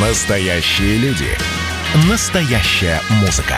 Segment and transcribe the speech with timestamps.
[0.00, 1.26] Настоящие люди.
[2.08, 3.56] Настоящая музыка.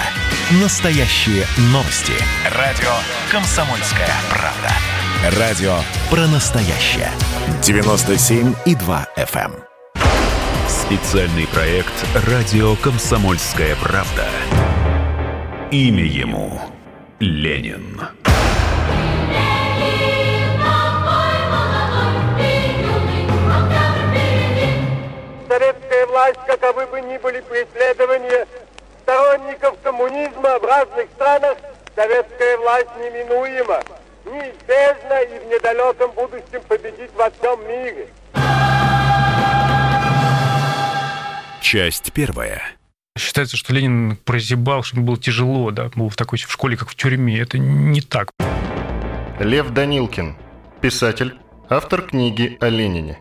[0.62, 2.14] Настоящие новости.
[2.56, 2.88] Радио
[3.30, 5.38] «Комсомольская правда».
[5.38, 5.74] Радио
[6.08, 7.10] про настоящее.
[7.60, 9.52] 97,2 FM.
[9.52, 9.54] эм.
[10.66, 11.92] Специальный проект
[12.26, 14.26] «Радио Комсомольская правда».
[15.70, 16.58] Имя ему
[17.18, 18.00] Ленин.
[26.80, 28.46] Каковы бы ни были преследования
[29.02, 31.58] сторонников коммунизма в разных странах,
[31.94, 33.82] советская власть неминуема,
[34.24, 38.08] неизбежно и в недалеком будущем победит во всем мире.
[41.60, 42.62] Часть первая.
[43.18, 46.88] Считается, что Ленин прозябал, что ему было тяжело, да, был в такой в школе, как
[46.88, 47.38] в тюрьме.
[47.40, 48.30] Это не так.
[49.38, 50.36] Лев Данилкин,
[50.80, 51.38] писатель,
[51.68, 53.18] автор книги о Ленине.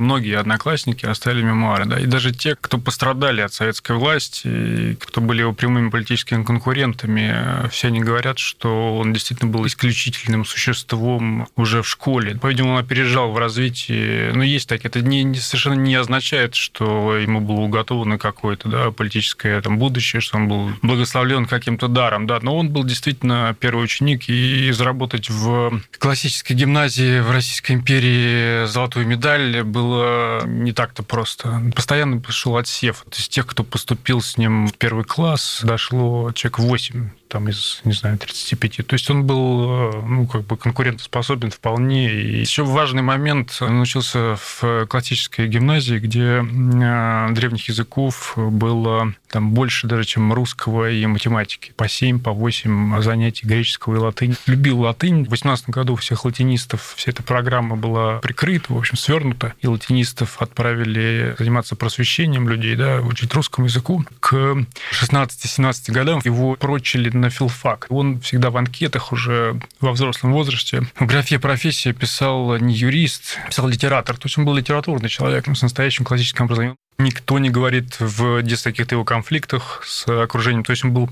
[0.00, 5.20] Многие одноклассники оставили мемуары, да, и даже те, кто пострадали от советской власти, и кто
[5.20, 11.82] были его прямыми политическими конкурентами, все они говорят, что он действительно был исключительным существом уже
[11.82, 12.36] в школе.
[12.36, 14.32] По-видимому, он опережал в развитии.
[14.32, 18.90] Но есть так, это не, не- совершенно не означает, что ему было уготовано какое-то да,
[18.90, 22.26] политическое там, будущее, что он был благословлен каким-то даром.
[22.26, 22.38] Да.
[22.40, 29.06] Но он был действительно первый ученик, и заработать в классической гимназии в Российской империи золотую
[29.06, 29.89] медаль было
[30.46, 31.62] не так-то просто.
[31.74, 33.04] Постоянно шел отсев.
[33.08, 37.80] То есть тех, кто поступил с ним в первый класс, дошло человек 8 там из,
[37.84, 38.86] не знаю, 35.
[38.86, 42.12] То есть он был, э, ну, как бы конкурентоспособен вполне.
[42.12, 49.52] И еще важный момент, он учился в классической гимназии, где э, древних языков было там
[49.52, 51.72] больше даже, чем русского и математики.
[51.76, 54.34] По 7, по 8 занятий греческого и латыни.
[54.46, 55.24] Любил латынь.
[55.24, 59.54] В 18 году всех латинистов вся эта программа была прикрыта, в общем, свернута.
[59.60, 64.04] И латинистов отправили заниматься просвещением людей, да, учить русскому языку.
[64.18, 64.56] К
[64.92, 67.86] 16-17 годам его прочили на филфак.
[67.90, 73.68] Он всегда в анкетах уже во взрослом возрасте в графе профессия писал не юрист, писал
[73.68, 74.16] литератор.
[74.16, 76.76] То есть он был литературный человек ну, с настоящим классическим образованием.
[76.98, 80.64] Никто не говорит в каких-то его конфликтах с окружением.
[80.64, 81.10] То есть он был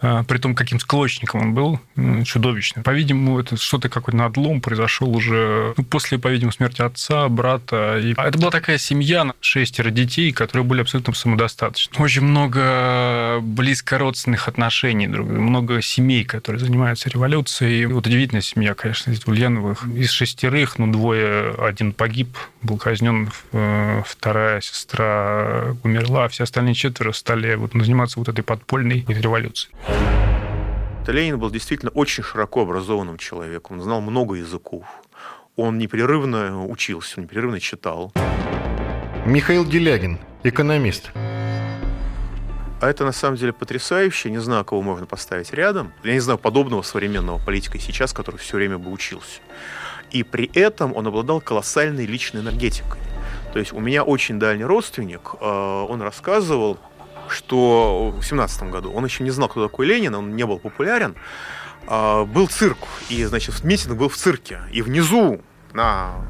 [0.00, 1.80] при том, каким склочником он был,
[2.24, 2.84] чудовищным.
[2.84, 7.98] По-видимому, это что-то какой-то надлом произошел уже ну, после, по-видимому, смерти отца, брата.
[7.98, 8.14] И...
[8.16, 12.02] А это была такая семья, шестеро детей, которые были абсолютно самодостаточны.
[12.02, 17.82] Очень много близко родственных отношений, друг- много семей, которые занимаются революцией.
[17.82, 19.86] И Вот удивительная семья, конечно, из Ульяновых.
[19.86, 26.74] Из шестерых, ну, двое, один погиб, был казнен, э, вторая сестра умерла, а все остальные
[26.74, 29.72] четверо стали вот, заниматься вот этой подпольной революцией.
[31.06, 34.84] Ленин был действительно очень широко образованным человеком, он знал много языков.
[35.56, 38.12] Он непрерывно учился, он непрерывно читал.
[39.24, 41.10] Михаил Делягин, экономист.
[42.78, 44.30] А это на самом деле потрясающе.
[44.30, 45.92] Не знаю, кого можно поставить рядом.
[46.04, 49.40] Я не знаю подобного современного политика сейчас, который все время бы учился.
[50.10, 53.00] И при этом он обладал колоссальной личной энергетикой.
[53.52, 56.78] То есть у меня очень дальний родственник, э, он рассказывал,
[57.32, 61.14] что в 17 году он еще не знал, кто такой Ленин, он не был популярен.
[61.86, 62.78] А, Был цирк,
[63.08, 64.60] и, значит, митинг был в цирке.
[64.72, 65.40] И внизу
[65.72, 66.24] на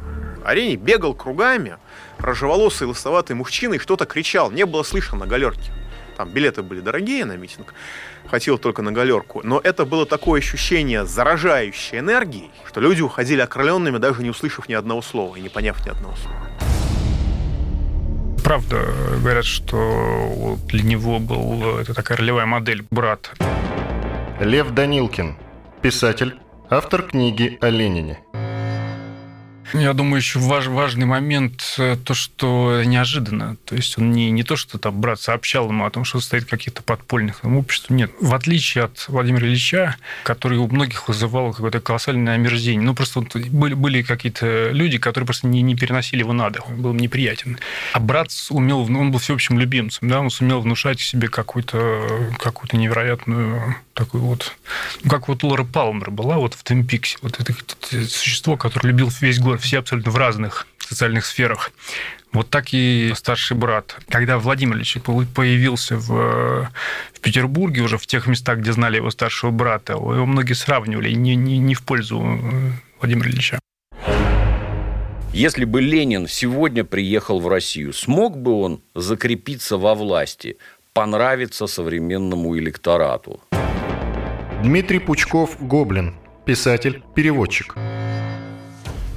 [0.44, 1.78] арене бегал кругами
[2.18, 4.50] рыжеволосый лысоватый мужчина и что-то кричал.
[4.50, 5.72] Не было слышно на галерке.
[6.16, 7.74] Там билеты были дорогие на митинг.
[8.28, 9.42] Хотел только на галерку.
[9.44, 14.74] Но это было такое ощущение заражающей энергии, что люди уходили окрыленными, даже не услышав ни
[14.74, 16.65] одного слова и не поняв ни одного слова.
[18.46, 23.32] Правда, говорят, что для него был это такая ролевая модель брат.
[24.38, 25.34] Лев Данилкин,
[25.82, 26.38] писатель,
[26.70, 28.20] автор книги о Ленине.
[29.72, 33.56] Я думаю, еще важ, важный момент э, то, что неожиданно.
[33.64, 36.44] То есть он не, не то, что там брат сообщал ему о том, что состоит
[36.44, 37.90] в каких-то подпольных там, обществах.
[37.90, 38.10] Нет.
[38.20, 42.84] В отличие от Владимира Ильича, который у многих вызывал какое-то колоссальное омерзение.
[42.84, 46.68] Ну, просто вот были, были какие-то люди, которые просто не, не переносили его на дух.
[46.68, 47.58] Он был неприятен.
[47.92, 53.76] А брат умел, он был всеобщим любимцем, да, он сумел внушать себе какую-то какую невероятную
[53.96, 54.52] такую вот...
[55.02, 57.16] Ну, как вот Лора Палмер была вот в Твин Пиксе.
[57.22, 61.72] Вот это, это существо, которое любил весь город, все абсолютно в разных социальных сферах.
[62.32, 63.96] Вот так и старший брат.
[64.08, 64.98] Когда Владимир Ильич
[65.34, 66.68] появился в,
[67.12, 71.34] в Петербурге, уже в тех местах, где знали его старшего брата, его многие сравнивали не,
[71.34, 73.58] не, не в пользу э, Владимира Ильича.
[75.32, 80.56] Если бы Ленин сегодня приехал в Россию, смог бы он закрепиться во власти,
[80.92, 83.40] понравиться современному электорату?
[84.62, 86.14] Дмитрий Пучков, Гоблин,
[86.46, 87.76] писатель, переводчик.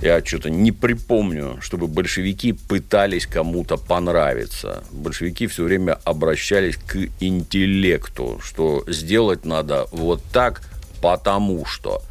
[0.01, 4.83] Я что-то не припомню, чтобы большевики пытались кому-то понравиться.
[4.91, 10.61] Большевики все время обращались к интеллекту, что сделать надо вот так,
[11.01, 12.01] потому что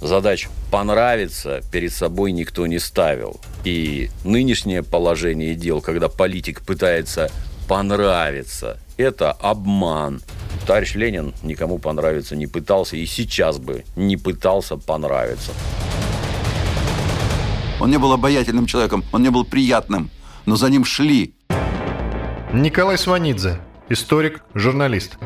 [0.00, 3.40] задач понравиться перед собой никто не ставил.
[3.64, 7.32] И нынешнее положение дел, когда политик пытается
[7.66, 10.22] понравиться, это обман.
[10.68, 15.50] Товарищ Ленин никому понравиться не пытался и сейчас бы не пытался понравиться.
[17.82, 20.08] Он не был обаятельным человеком, он не был приятным,
[20.46, 21.34] но за ним шли.
[22.52, 25.18] Николай Сванидзе, историк, журналист.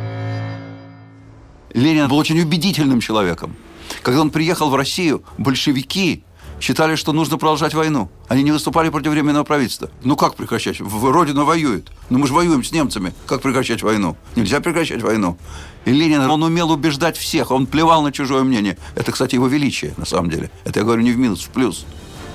[1.74, 3.54] Ленин был очень убедительным человеком.
[4.00, 6.24] Когда он приехал в Россию, большевики
[6.58, 8.08] считали, что нужно продолжать войну.
[8.26, 9.90] Они не выступали против временного правительства.
[10.02, 10.80] Ну как прекращать?
[10.80, 11.92] В Родина воюет.
[12.08, 13.12] Ну мы же воюем с немцами.
[13.26, 14.16] Как прекращать войну?
[14.34, 15.36] Нельзя прекращать войну.
[15.84, 17.50] И Ленин, он умел убеждать всех.
[17.50, 18.78] Он плевал на чужое мнение.
[18.94, 20.50] Это, кстати, его величие, на самом деле.
[20.64, 21.84] Это я говорю не в минус, в плюс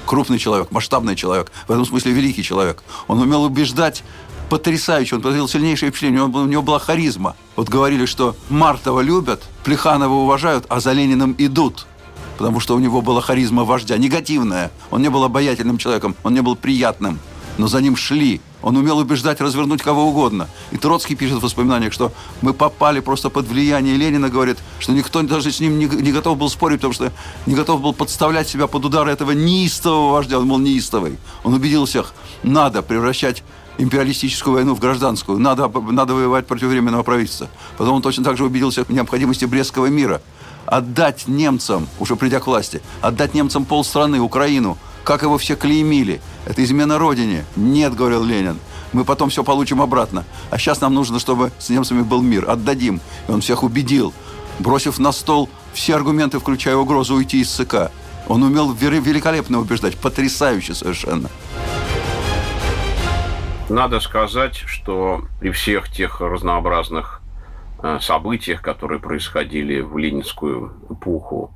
[0.05, 2.83] крупный человек, масштабный человек, в этом смысле великий человек.
[3.07, 4.03] Он умел убеждать
[4.49, 7.35] потрясающе, он произвел сильнейшее впечатление, он, у него была харизма.
[7.55, 11.85] Вот говорили, что Мартова любят, Плеханова уважают, а за Лениным идут.
[12.37, 14.71] Потому что у него была харизма вождя, негативная.
[14.89, 17.19] Он не был обаятельным человеком, он не был приятным
[17.57, 18.41] но за ним шли.
[18.61, 20.47] Он умел убеждать, развернуть кого угодно.
[20.71, 22.11] И Троцкий пишет в воспоминаниях, что
[22.41, 26.37] мы попали просто под влияние Ленина, говорит, что никто даже с ним не, не готов
[26.37, 27.11] был спорить, потому что
[27.45, 30.39] не готов был подставлять себя под удары этого неистового вождя.
[30.39, 31.17] Он был неистовый.
[31.43, 32.13] Он убедил всех,
[32.43, 33.43] надо превращать
[33.77, 35.39] империалистическую войну в гражданскую.
[35.39, 37.49] Надо, надо воевать против временного правительства.
[37.77, 40.21] Потом он точно так же убедился в необходимости Брестского мира.
[40.67, 46.21] Отдать немцам, уже придя к власти, отдать немцам полстраны, Украину– как его все клеймили.
[46.45, 47.45] Это измена Родине.
[47.55, 48.59] Нет, говорил Ленин.
[48.93, 50.25] Мы потом все получим обратно.
[50.49, 52.49] А сейчас нам нужно, чтобы с немцами был мир.
[52.49, 52.99] Отдадим.
[53.27, 54.13] И он всех убедил,
[54.59, 57.91] бросив на стол все аргументы, включая угрозу уйти из ЦК.
[58.27, 61.29] Он умел великолепно убеждать, потрясающе совершенно.
[63.69, 67.21] Надо сказать, что при всех тех разнообразных
[67.81, 71.53] э, событиях, которые происходили в ленинскую эпоху,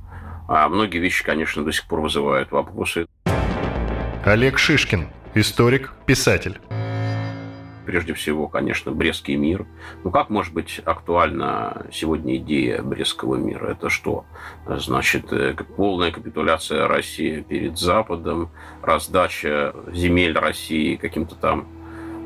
[0.48, 3.08] а многие вещи, конечно, до сих пор вызывают вопросы.
[4.26, 6.60] Олег Шишкин, историк, писатель.
[7.86, 9.68] Прежде всего, конечно, Брестский мир.
[10.04, 13.68] Ну, как может быть актуальна сегодня идея Брестского мира?
[13.68, 14.26] Это что?
[14.66, 18.50] Значит, э, полная капитуляция России перед Западом,
[18.82, 21.68] раздача земель России каким-то там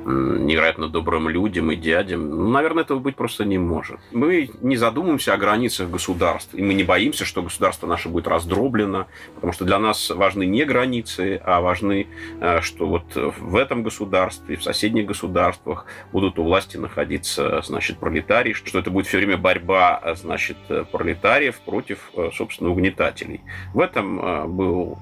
[0.06, 2.30] невероятно добрым людям и дядям.
[2.30, 4.00] Ну, наверное, этого быть просто не может.
[4.12, 9.08] Мы не задумываемся о границах государств, и мы не боимся, что государство наше будет раздроблено,
[9.36, 12.08] потому что для нас важны не границы, а важны,
[12.40, 18.54] э, что вот в этом государстве, в соседних государствах будут у власти находиться, значит, пролетарии,
[18.54, 20.58] что это будет все время борьба, значит,
[20.92, 23.42] пролетариев против, э, собственно, угнетателей.
[23.74, 24.98] В этом э, был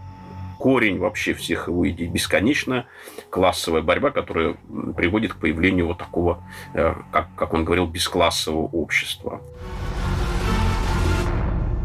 [0.57, 2.85] корень вообще всех его идей, бесконечно
[3.29, 4.55] классовая борьба, которая
[4.95, 6.43] приводит к появлению вот такого,
[6.73, 9.41] э, как, как он говорил, бесклассового общества.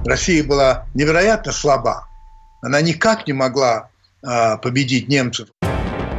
[0.04, 2.08] Россия была невероятно слаба.
[2.60, 3.90] Она никак не могла
[4.24, 5.48] а, победить немцев.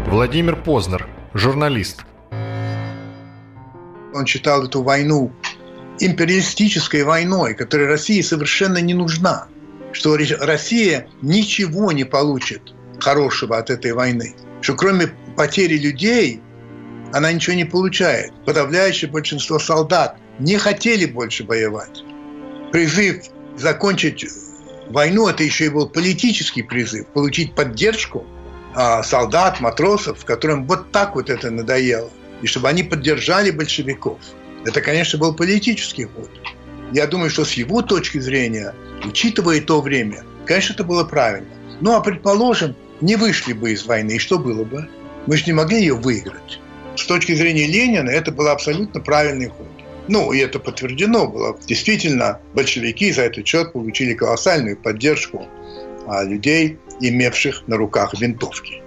[0.07, 2.05] Владимир Познер, журналист.
[4.13, 5.31] Он считал эту войну
[6.00, 9.47] империалистической войной, которая России совершенно не нужна
[9.93, 15.07] что Россия ничего не получит хорошего от этой войны, что кроме
[15.37, 16.41] потери людей
[17.13, 18.33] она ничего не получает.
[18.45, 22.03] Подавляющее большинство солдат не хотели больше воевать.
[22.71, 24.25] Призыв закончить
[24.89, 28.25] войну– это еще и был политический призыв, получить поддержку
[28.73, 32.09] а, солдат, матросов, которым вот так вот это надоело,
[32.41, 34.19] и чтобы они поддержали большевиков.
[34.65, 36.31] Это, конечно, был политический ход.
[36.93, 41.50] Я думаю, что с его точки зрения, учитывая то время, конечно, это было правильно.
[41.81, 44.88] Ну, а предположим, не вышли бы из войны, и что было бы?
[45.25, 46.59] Мы же не могли ее выиграть.
[46.95, 49.67] С точки зрения Ленина это был абсолютно правильный ход.
[50.07, 51.57] Ну, и это подтверждено было.
[51.65, 55.47] Действительно, большевики за этот счет получили колоссальную поддержку
[56.05, 58.83] а, людей, имевших на руках винтовки.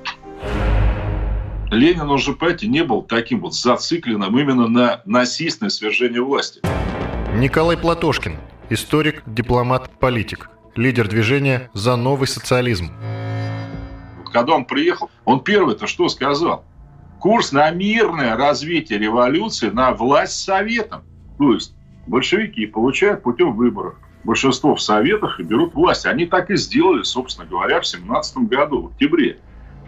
[1.73, 6.61] Ленин уже, понимаете, не был таким вот зацикленным именно на насильственное свержение власти.
[7.37, 8.37] Николай Платошкин,
[8.71, 12.91] историк, дипломат, политик, лидер движения «За новый социализм».
[14.33, 16.65] Когда он приехал, он первый-то что сказал?
[17.21, 21.03] Курс на мирное развитие революции, на власть советом.
[21.37, 21.75] То есть
[22.07, 26.05] большевики получают путем выборов большинство в советах и берут власть.
[26.05, 29.39] Они так и сделали, собственно говоря, в 17 году, в октябре.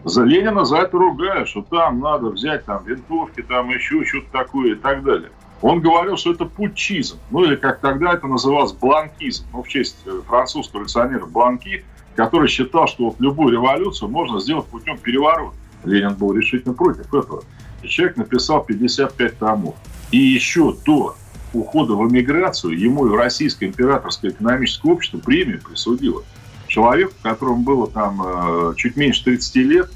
[0.04, 4.72] За Ленина за это ругают, что там надо взять там винтовки, там еще что-то такое
[4.72, 5.30] и так далее.
[5.60, 9.96] Он говорил, что это путчизм, ну или как тогда это называлось бланкизм, ну в честь
[10.06, 11.84] э, французского революционера Бланки,
[12.14, 15.56] который считал, что вот любую революцию можно сделать путем переворота.
[15.84, 17.42] Ленин был решительно против этого.
[17.82, 19.74] И человек написал 55 томов.
[20.10, 21.16] И еще до
[21.52, 26.22] ухода в эмиграцию ему и Российское императорское экономическое общество премию присудило.
[26.66, 29.90] Человек, которому было там э, чуть меньше 30 лет,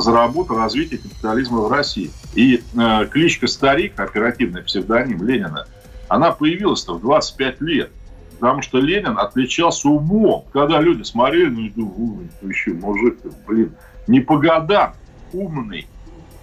[0.00, 2.10] заработал развитие капитализма в России.
[2.34, 5.66] И э, кличка «Старик», оперативный псевдоним Ленина,
[6.08, 7.90] она появилась-то в 25 лет.
[8.38, 10.44] Потому что Ленин отличался умом.
[10.52, 13.72] Когда люди смотрели, ну, думаю, ну, еще мужик, блин,
[14.06, 14.94] не по годам,
[15.32, 15.86] умный.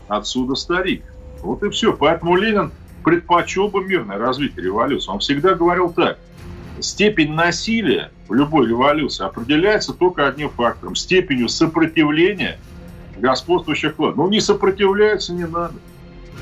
[0.08, 1.04] Отсюда старик.
[1.42, 1.94] Вот и все.
[1.94, 2.72] Поэтому Ленин
[3.04, 5.10] предпочел бы мирное развитие революции.
[5.10, 6.20] Он всегда говорил так.
[6.80, 10.96] Степень насилия в любой революции определяется только одним фактором.
[10.96, 12.60] Степенью сопротивления
[13.26, 14.18] господствующих власть.
[14.18, 15.74] Ну, не сопротивляются, не надо.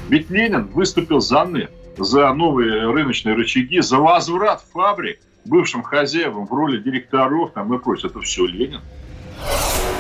[0.09, 6.53] Ведь Ленин выступил за НЭП, за новые рыночные рычаги, за возврат фабрик бывшим хозяевам в
[6.53, 8.09] роли директоров там и прочее.
[8.09, 8.81] Это все Ленин.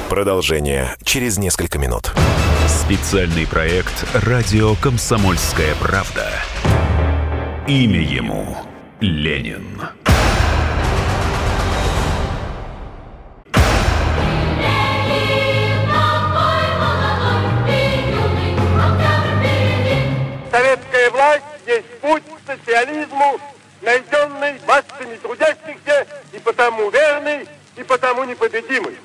[0.09, 2.13] Продолжение через несколько минут.
[2.67, 6.29] Специальный проект «Радио Комсомольская правда».
[7.67, 8.57] Имя ему
[8.99, 9.79] Ленин.
[21.13, 23.39] Власть есть путь к социализму,
[23.81, 28.97] найденный массами трудящихся, и потому верный, и потому непобедимый.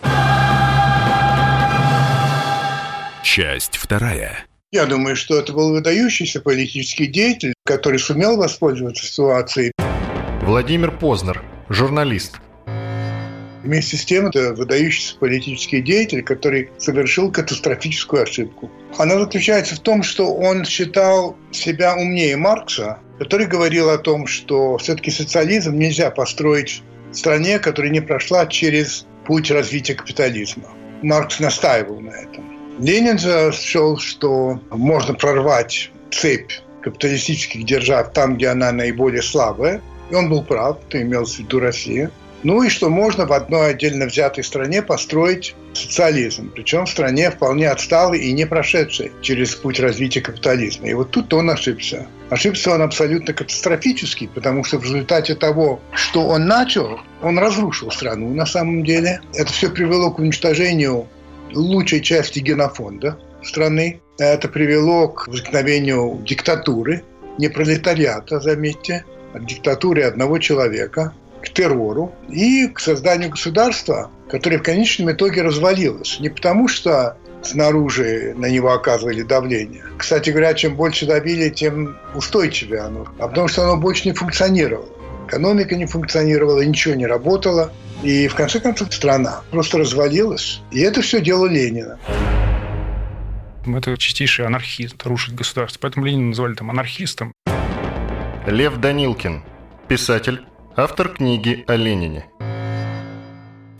[3.23, 4.47] Часть вторая.
[4.73, 9.73] Я думаю, что это был выдающийся политический деятель, который сумел воспользоваться ситуацией.
[10.43, 12.41] Владимир Познер, журналист.
[13.69, 18.71] Вместе с тем, это выдающийся политический деятель, который совершил катастрофическую ошибку.
[18.97, 24.79] Она заключается в том, что он считал себя умнее Маркса, который говорил о том, что
[24.79, 30.71] все-таки социализм нельзя построить в стране, которая не прошла через путь развития капитализма.
[31.03, 32.51] Маркс настаивал на этом.
[32.79, 39.83] Ленин же что можно прорвать цепь капиталистических держав там, где она наиболее слабая.
[40.11, 42.11] И он был прав, это имелось в виду Россия.
[42.45, 47.69] Ну и что можно в одной отдельно взятой стране построить социализм, причем в стране вполне
[47.69, 50.89] отсталой и не прошедшей через путь развития капитализма.
[50.89, 52.07] И вот тут он ошибся.
[52.31, 58.33] Ошибся он абсолютно катастрофически, потому что в результате того, что он начал, он разрушил страну
[58.33, 59.21] на самом деле.
[59.35, 61.09] Это все привело к уничтожению
[61.53, 64.01] лучшей части генофонда страны.
[64.19, 67.03] Это привело к возникновению диктатуры,
[67.39, 71.15] не пролетариата, заметьте, а диктатуры одного человека,
[71.59, 76.21] террору и к созданию государства, которое в конечном итоге развалилось.
[76.21, 79.83] Не потому, что снаружи на него оказывали давление.
[79.97, 83.09] Кстати говоря, чем больше давили, тем устойчивее оно.
[83.19, 84.89] А потому что оно больше не функционировало.
[85.27, 87.73] Экономика не функционировала, ничего не работало.
[88.05, 90.61] И в конце концов страна просто развалилась.
[90.71, 91.99] И это все дело Ленина.
[93.67, 95.81] Это чистейший анархист, рушить государство.
[95.83, 97.33] Поэтому Ленина называли там анархистом.
[98.47, 99.43] Лев Данилкин,
[99.89, 100.41] писатель,
[100.81, 102.27] автор книги о Ленине.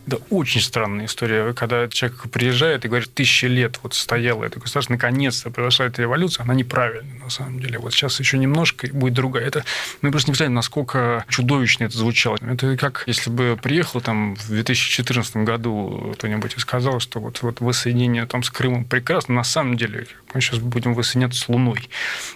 [0.09, 4.93] Да, очень странная история, когда человек приезжает и говорит, тысячи лет вот стояло это государство,
[4.93, 7.77] наконец-то произошла эта революция, она неправильная на самом деле.
[7.77, 9.45] Вот сейчас еще немножко и будет другая.
[9.45, 9.63] Это
[10.01, 12.37] мы просто не представляем, насколько чудовищно это звучало.
[12.41, 17.61] Это как если бы приехал там в 2014 году кто-нибудь и сказал, что вот, вот
[17.61, 21.87] воссоединение там с Крымом прекрасно, на самом деле мы сейчас будем воссоединяться с Луной.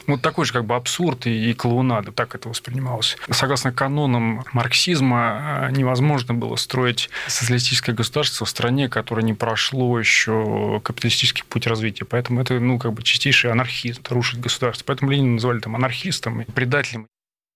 [0.06, 3.18] Вот такой же как бы абсурд и, и клоунада, так это воспринималось.
[3.32, 10.82] Согласно канонам марксизма невозможно было строить социалистическое социалистическое государство в стране, которое не прошло еще
[10.84, 12.06] капиталистический путь развития.
[12.06, 14.84] Поэтому это, ну, как бы чистейший анархизм, рушить государство.
[14.86, 17.08] Поэтому Ленина называли там анархистом и предателем.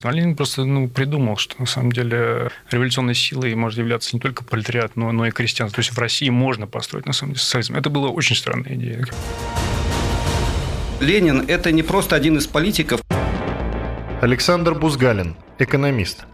[0.03, 4.43] А Ленин просто ну, придумал, что на самом деле революционной силой может являться не только
[4.43, 5.75] пролетариат, но, но и крестьянство.
[5.75, 7.75] То есть в России можно построить на самом деле социализм.
[7.75, 9.05] Это была очень странная идея.
[10.99, 13.01] Ленин– это не просто один из политиков.
[14.21, 16.25] Александр Бузгалин, экономист.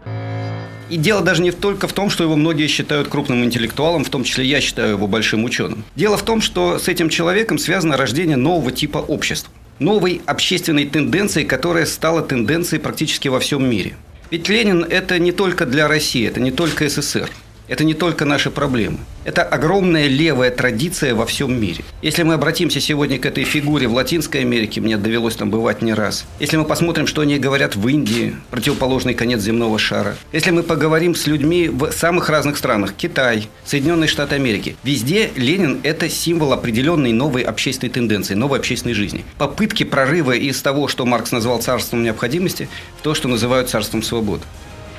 [0.90, 4.24] И дело даже не только в том, что его многие считают крупным интеллектуалом, в том
[4.24, 5.84] числе я считаю его большим ученым.
[5.96, 9.52] Дело в том, что с этим человеком связано рождение нового типа общества.
[9.78, 13.96] Новой общественной тенденции, которая стала тенденцией практически во всем мире.
[14.30, 17.30] Ведь Ленин– это не только для России, это не только СССР.
[17.74, 18.98] Это не только наши проблемы.
[19.24, 21.82] Это огромная левая традиция во всем мире.
[22.02, 25.92] Если мы обратимся сегодня к этой фигуре в Латинской Америке, мне довелось там бывать не
[25.92, 26.24] раз.
[26.38, 30.14] Если мы посмотрим, что они говорят в Индии, противоположный конец земного шара.
[30.30, 35.80] Если мы поговорим с людьми в самых разных странах, Китай, Соединенные Штаты Америки, везде Ленин–
[35.82, 39.24] это символ определенной новой общественной тенденции, новой общественной жизни.
[39.36, 42.68] Попытки прорыва из того, что Маркс назвал царством необходимости,
[43.00, 44.44] в то, что называют царством свободы.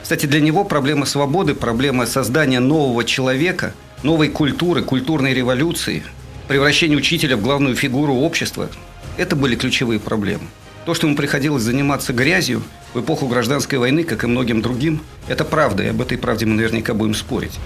[0.06, 6.04] Кстати, для него проблема свободы, проблема создания нового человека, новой культуры, культурной революции,
[6.48, 8.70] превращение учителя в главную фигуру общества–
[9.18, 10.44] это были ключевые проблемы.
[10.86, 12.62] То, что ему приходилось заниматься грязью
[12.94, 16.54] в эпоху гражданской войны, как и многим другим, это правда, и об этой правде мы
[16.54, 17.58] наверняка будем спорить.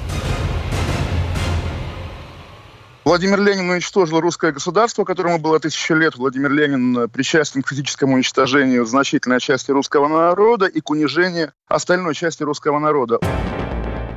[3.10, 6.16] Владимир Ленин уничтожил русское государство, которому было тысяча лет.
[6.16, 12.44] Владимир Ленин причастен к физическому уничтожению значительной части русского народа и к унижению остальной части
[12.44, 13.18] русского народа.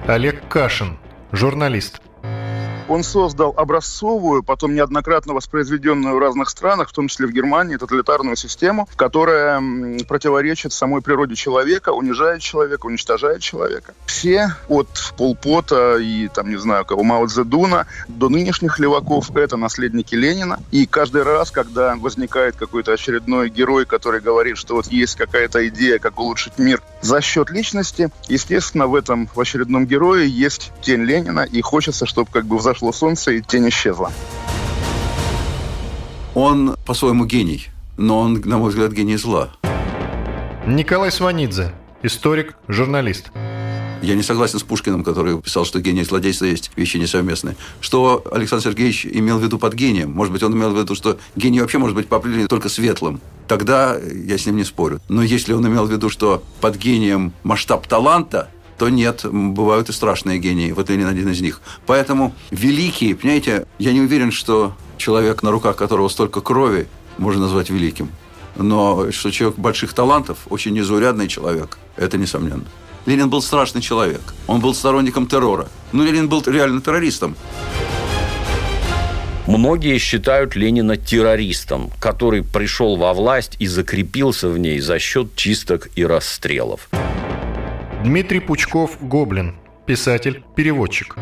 [0.06, 0.98] Олег Кашин,
[1.32, 2.02] журналист.
[2.92, 8.36] Он создал образцовую, потом неоднократно воспроизведенную в разных странах, в том числе в Германии, тоталитарную
[8.36, 9.62] систему, которая
[10.06, 13.94] противоречит самой природе человека, унижает человека, уничтожает человека.
[14.04, 20.14] Все, от Полпота и, там, не знаю, кого, Мао Цзэдуна до нынешних леваков, это наследники
[20.14, 20.60] Ленина.
[20.70, 25.98] И каждый раз, когда возникает какой-то очередной герой, который говорит, что вот есть какая-то идея,
[25.98, 31.40] как улучшить мир за счет личности, естественно, в этом в очередном герое есть тень Ленина,
[31.40, 34.10] и хочется, чтобы как бы взошло солнце, и тень исчезла.
[36.34, 37.68] Он по-своему гений,
[37.98, 39.50] но он, на мой взгляд, гений зла.
[40.66, 43.30] Николай Сванидзе, историк, журналист.
[44.02, 47.56] Я не согласен с Пушкиным, который писал, что гений и злодейство есть вещи несовместные.
[47.80, 50.10] Что Александр Сергеевич имел в виду под гением?
[50.10, 53.20] Может быть, он имел в виду, что гений вообще может быть по определению только светлым.
[53.46, 55.00] Тогда я с ним не спорю.
[55.08, 59.92] Но если он имел в виду, что под гением масштаб таланта, то нет, бывают и
[59.92, 60.72] страшные гении.
[60.72, 61.60] Вот Ленин один из них.
[61.86, 67.70] Поэтому великий, понимаете, я не уверен, что человек, на руках которого столько крови, можно назвать
[67.70, 68.08] великим.
[68.56, 72.64] Но что человек больших талантов, очень незаурядный человек, это несомненно.
[73.06, 74.20] Ленин был страшный человек.
[74.46, 75.68] Он был сторонником террора.
[75.92, 77.36] Но Ленин был реально террористом.
[79.46, 85.88] Многие считают Ленина террористом, который пришел во власть и закрепился в ней за счет чисток
[85.96, 86.88] и расстрелов.
[88.04, 91.16] Дмитрий Пучков Гоблин, писатель, переводчик.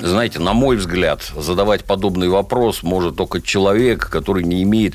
[0.00, 4.94] Знаете, на мой взгляд, задавать подобный вопрос может только человек, который не имеет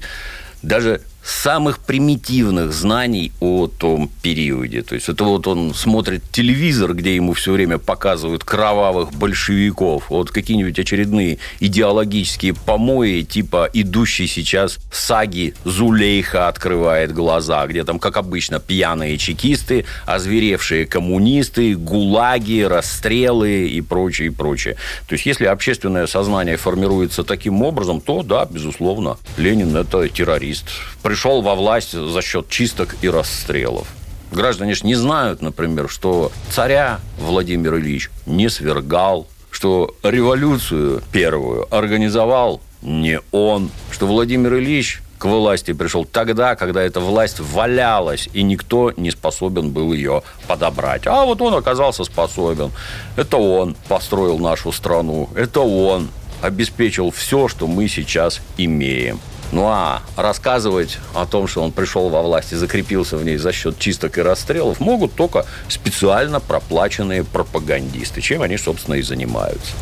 [0.63, 4.81] даже самых примитивных знаний о том периоде.
[4.81, 10.31] То есть это вот он смотрит телевизор, где ему все время показывают кровавых большевиков, вот
[10.31, 18.61] какие-нибудь очередные идеологические помои, типа идущий сейчас саги Зулейха открывает глаза, где там, как обычно,
[18.61, 24.75] пьяные чекисты, озверевшие коммунисты, гулаги, расстрелы и прочее, и прочее.
[25.07, 30.67] То есть если общественное сознание формируется таким образом, то да, безусловно, Ленин это террорист
[31.07, 33.87] пришел во власть за счет чисток и расстрелов.
[34.29, 42.59] Граждане же не знают, например, что царя Владимир Ильич не свергал, что революцию первую организовал
[42.81, 48.91] не он, что Владимир Ильич к власти пришел тогда, когда эта власть валялась, и никто
[48.97, 51.07] не способен был ее подобрать.
[51.07, 52.73] А вот он оказался способен.
[53.15, 55.29] Это он построил нашу страну.
[55.35, 56.09] Это он
[56.41, 59.21] обеспечил все, что мы сейчас имеем.
[59.51, 63.53] Ну а рассказывать о том, что он пришел во власть и закрепился в ней за
[63.53, 69.73] счет чисток и расстрелов, могут только специально проплаченные пропагандисты, чем они, собственно, и занимаются.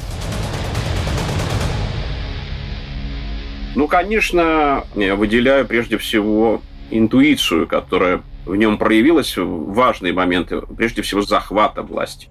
[3.76, 11.02] Ну, конечно, я выделяю прежде всего интуицию, которая в нем проявилась в важные моменты, прежде
[11.02, 12.30] всего захвата власти.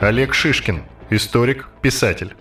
[0.00, 2.34] Олег Шишкин, историк, писатель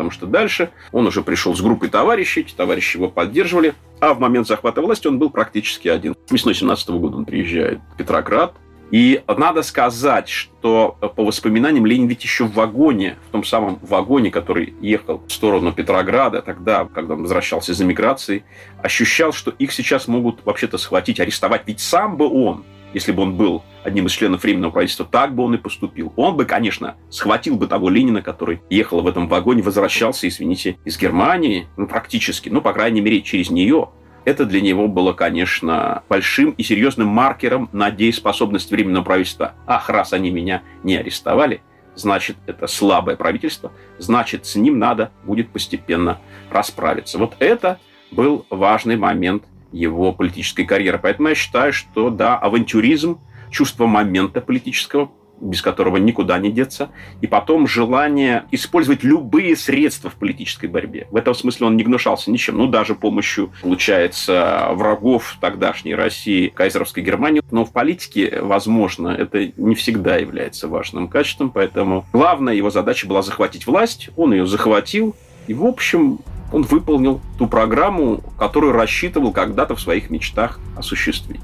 [0.00, 4.18] потому что дальше он уже пришел с группой товарищей, эти товарищи его поддерживали, а в
[4.18, 6.16] момент захвата власти он был практически один.
[6.30, 8.54] Весной 17 года он приезжает в Петроград,
[8.90, 14.30] и надо сказать, что по воспоминаниям Ленин ведь еще в вагоне, в том самом вагоне,
[14.30, 18.42] который ехал в сторону Петрограда, тогда, когда он возвращался из эмиграции,
[18.82, 21.64] ощущал, что их сейчас могут вообще-то схватить, арестовать.
[21.66, 25.44] Ведь сам бы он если бы он был одним из членов Временного правительства, так бы
[25.44, 26.12] он и поступил.
[26.16, 30.98] Он бы, конечно, схватил бы того Ленина, который ехал в этом вагоне, возвращался, извините, из
[30.98, 33.90] Германии, ну, практически, ну, по крайней мере, через нее.
[34.24, 39.54] Это для него было, конечно, большим и серьезным маркером на дееспособность Временного правительства.
[39.66, 41.62] Ах, раз они меня не арестовали,
[41.94, 46.18] значит, это слабое правительство, значит, с ним надо будет постепенно
[46.50, 47.18] расправиться.
[47.18, 47.78] Вот это
[48.10, 50.98] был важный момент его политической карьеры.
[51.02, 53.18] Поэтому я считаю, что да, авантюризм,
[53.50, 60.14] чувство момента политического, без которого никуда не деться, и потом желание использовать любые средства в
[60.14, 61.06] политической борьбе.
[61.10, 67.02] В этом смысле он не гнушался ничем, ну, даже помощью, получается, врагов тогдашней России, кайзеровской
[67.02, 67.42] Германии.
[67.50, 73.22] Но в политике, возможно, это не всегда является важным качеством, поэтому главная его задача была
[73.22, 75.16] захватить власть, он ее захватил,
[75.50, 76.20] и, в общем,
[76.52, 81.40] он выполнил ту программу, которую рассчитывал когда-то в своих мечтах осуществить.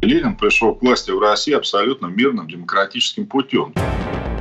[0.00, 3.74] Ленин пришел к власти в России абсолютно мирным демократическим путем.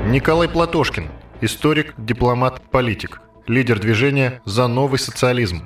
[0.08, 1.10] Николай Платошкин,
[1.42, 5.62] историк, дипломат, политик, лидер движения «За новый социализм».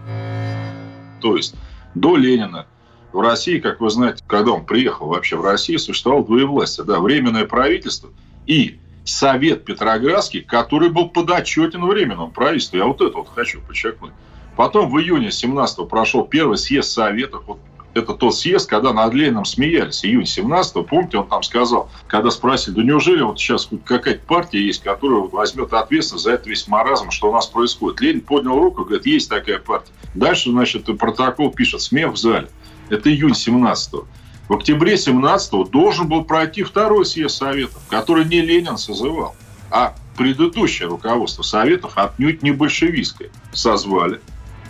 [1.21, 1.53] То есть
[1.93, 2.65] до Ленина
[3.13, 6.83] в России, как вы знаете, когда он приехал вообще в Россию, существовало двоевластие.
[6.83, 8.09] Да, временное правительство
[8.47, 12.77] и Совет Петроградский, который был подотчетен временному правительству.
[12.77, 14.11] Я вот это вот хочу подчеркнуть.
[14.57, 17.43] Потом в июне 17-го прошел первый съезд Советов.
[17.47, 17.59] Вот
[17.93, 20.03] это тот съезд, когда над Лениным смеялись.
[20.03, 24.83] Июнь 17-го, помните, он там сказал, когда спросили, да неужели вот сейчас какая-то партия есть,
[24.83, 28.01] которая возьмет ответственность за это весь маразм, что у нас происходит.
[28.01, 29.93] Ленин поднял руку говорит, есть такая партия.
[30.15, 32.49] Дальше, значит, протокол пишет, смех в зале.
[32.89, 34.05] Это июнь 17-го.
[34.47, 39.35] В октябре 17-го должен был пройти второй съезд Советов, который не Ленин созывал,
[39.69, 44.21] а предыдущее руководство Советов отнюдь не большевистское созвали.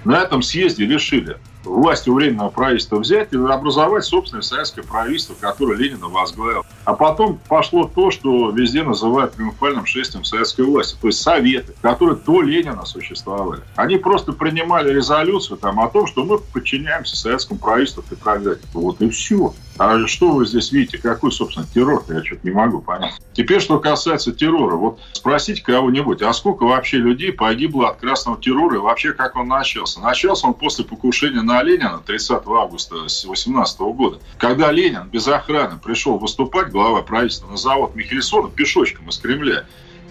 [0.03, 5.77] На этом съезде решили власть у Временного правительства взять и образовать собственное советское правительство, которое
[5.77, 6.65] Ленина возглавил.
[6.85, 10.97] А потом пошло то, что везде называют триумфальным шествием советской власти.
[10.99, 13.61] То есть советы, которые до Ленина существовали.
[13.75, 18.61] Они просто принимали резолюцию там, о том, что мы подчиняемся советскому правительству в Петрограде.
[18.73, 19.53] Вот и все.
[19.77, 20.97] А что вы здесь видите?
[20.97, 22.03] Какой, собственно, террор?
[22.09, 23.13] Я что-то не могу понять.
[23.33, 24.75] Теперь, что касается террора.
[24.75, 29.47] Вот спросите кого-нибудь, а сколько вообще людей погибло от красного террора и вообще как он
[29.47, 29.99] начался?
[29.99, 36.17] Начался он после покушения на Ленина 30 августа 2018 года, когда Ленин без охраны пришел
[36.17, 39.65] выступать, глава правительства, на завод Михельсона пешочком из Кремля.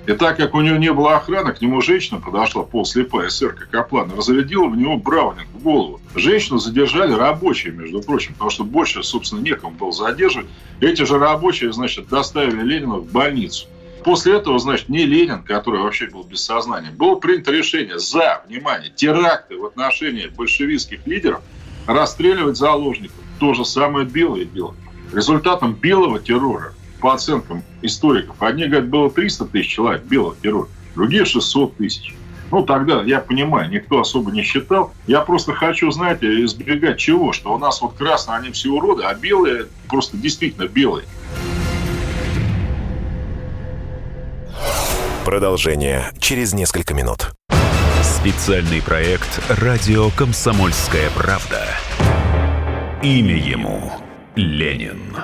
[0.07, 4.13] И так как у него не было охраны, к нему женщина подошла, полслепая СРК Каплан,
[4.17, 6.01] разрядила в него браунинг в голову.
[6.15, 10.47] Женщину задержали рабочие, между прочим, потому что больше, собственно, некому было задерживать.
[10.81, 13.67] Эти же рабочие, значит, доставили Ленина в больницу.
[14.05, 18.93] После этого, значит, не Ленин, который вообще был без сознания, было принято решение за, внимание,
[18.95, 21.43] теракты в отношении большевистских лидеров
[21.89, 23.17] расстреливать заложников.
[23.41, 24.77] То же самое белое дело.
[25.13, 31.25] Результатом белого террора по оценкам историков, одни говорят, было 300 тысяч человек белых героев, другие
[31.25, 32.15] 600 тысяч.
[32.51, 34.93] Ну, тогда, я понимаю, никто особо не считал.
[35.07, 37.33] Я просто хочу, знаете, избегать чего?
[37.33, 41.07] Что у нас вот красные, они все уроды, а белые просто действительно белые.
[45.25, 47.33] Продолжение через несколько минут.
[48.03, 51.67] Специальный проект «Радио Комсомольская правда».
[53.03, 53.93] Имя ему
[54.37, 55.17] Ленин.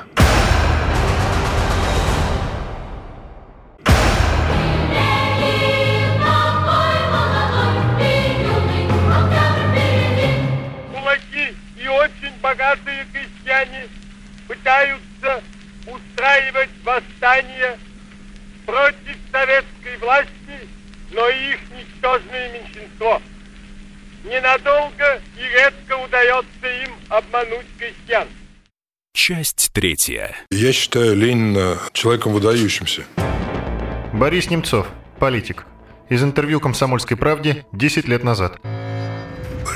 [29.24, 30.34] Часть третья.
[30.50, 33.04] Я считаю Ленина человеком выдающимся.
[34.12, 34.88] Борис Немцов,
[35.20, 35.64] политик.
[36.08, 38.58] Из интервью «Комсомольской правде» 10 лет назад.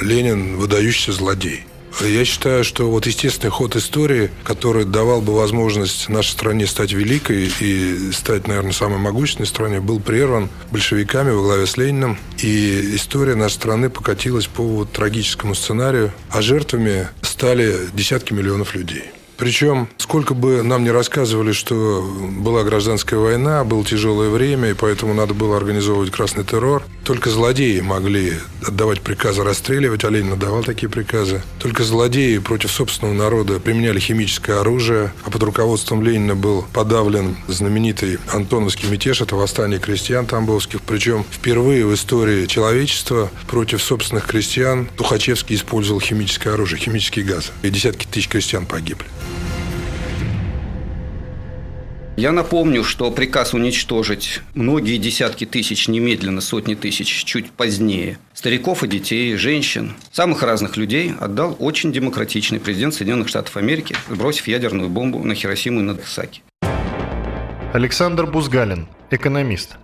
[0.02, 1.64] Ленин выдающийся злодей.
[2.00, 7.48] Я считаю, что вот естественный ход истории, который давал бы возможность нашей стране стать великой
[7.60, 12.18] и стать, наверное, самой могущественной стране, был прерван большевиками во главе с Лениным.
[12.42, 19.04] И история нашей страны покатилась по вот трагическому сценарию, а жертвами стали десятки миллионов людей.
[19.36, 25.14] Причем, сколько бы нам не рассказывали, что была гражданская война, было тяжелое время, и поэтому
[25.14, 28.34] надо было организовывать красный террор, только злодеи могли
[28.66, 31.42] отдавать приказы расстреливать, а Ленин отдавал такие приказы.
[31.58, 38.18] Только злодеи против собственного народа применяли химическое оружие, а под руководством Ленина был подавлен знаменитый
[38.32, 40.80] Антоновский мятеж, это восстание крестьян тамбовских.
[40.82, 47.52] Причем впервые в истории человечества против собственных крестьян Тухачевский использовал химическое оружие, химический газ.
[47.62, 49.06] И десятки тысяч крестьян погибли.
[52.16, 58.88] Я напомню, что приказ уничтожить многие десятки тысяч, немедленно сотни тысяч, чуть позднее, стариков и
[58.88, 65.22] детей, женщин, самых разных людей отдал очень демократичный президент Соединенных Штатов Америки, бросив ядерную бомбу
[65.24, 66.42] на Хиросиму и Нагасаки.
[67.74, 69.76] Александр Бузгалин, экономист.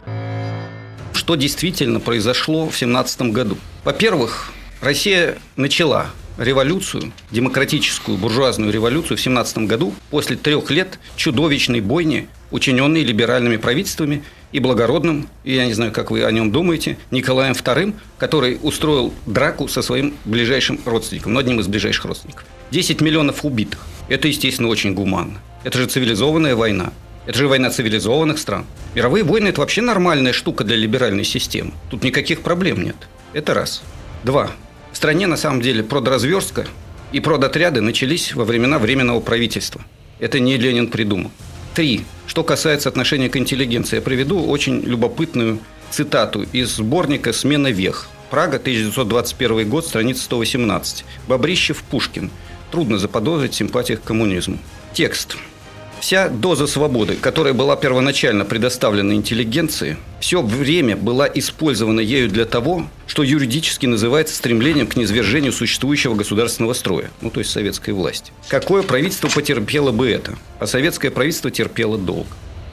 [1.12, 3.59] Что действительно произошло в 17 году?
[3.85, 6.07] Во-первых, Россия начала
[6.38, 14.23] революцию, демократическую буржуазную революцию в 17 году после трех лет чудовищной бойни, учиненной либеральными правительствами
[14.53, 19.12] и благородным, и я не знаю, как вы о нем думаете, Николаем II, который устроил
[19.27, 22.45] драку со своим ближайшим родственником, ну, одним из ближайших родственников.
[22.71, 23.81] 10 миллионов убитых.
[24.09, 25.40] Это, естественно, очень гуманно.
[25.64, 26.92] Это же цивилизованная война.
[27.27, 28.66] Это же война цивилизованных стран.
[28.95, 31.73] Мировые войны– это вообще нормальная штука для либеральной системы.
[31.90, 32.97] Тут никаких проблем нет.
[33.33, 33.83] Это раз.
[34.25, 34.51] Два.
[34.93, 36.67] В стране, на самом деле, продразверстка
[37.13, 39.83] и продотряды начались во времена Временного правительства.
[40.21, 41.31] Это не Ленин придумал.
[41.75, 42.05] Три.
[42.27, 45.59] Что касается отношения к интеллигенции, я приведу очень любопытную
[45.91, 48.09] цитату из сборника «Смена вех».
[48.31, 51.05] Прага, 1921 год, страница 118.
[51.29, 52.31] Бобрищев, Пушкин.
[52.71, 54.59] Трудно заподозрить симпатиях к коммунизму.
[54.95, 55.37] Текст.
[56.03, 62.88] Вся доза свободы, которая была первоначально предоставлена интеллигенции, все время была использована ею для того,
[63.07, 68.33] что юридически называется стремлением к низвержению существующего государственного строя, ну то есть советской власти.
[68.49, 70.35] Какое правительство потерпело бы это?
[70.59, 72.27] А советское правительство терпело долг.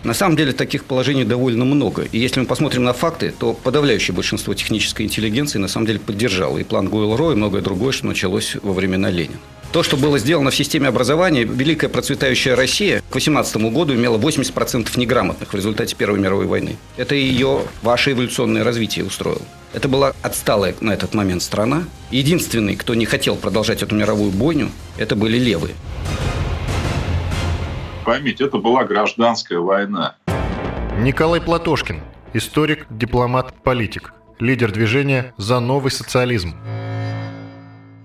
[0.04, 2.08] На самом деле таких положений довольно много.
[2.12, 6.58] И если мы посмотрим на факты, то подавляющее большинство технической интеллигенции на самом деле поддержало
[6.58, 9.38] и план Гойл-Ро, и многое другое, что началось во времена Ленина.
[9.72, 14.98] То, что было сделано в системе образования, великая процветающая Россия к 18 году имела 80%
[14.98, 16.78] неграмотных в результате Первой мировой войны.
[16.98, 19.42] Это ее ваше эволюционное развитие устроило.
[19.74, 21.84] Это была отсталая на этот момент страна.
[22.10, 25.76] Единственный, кто не хотел продолжать эту мировую бойню, это были левые.
[28.06, 30.16] Поймите, это была гражданская война.
[31.00, 32.02] Николай Платошкин,
[32.34, 36.56] историк, дипломат, политик, лидер движения «За новый социализм».